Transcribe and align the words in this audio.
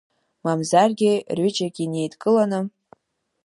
Мамзаргьы, 0.43 1.13
рҩыџьагьы 1.37 1.83
неидкыланы… 1.91 2.59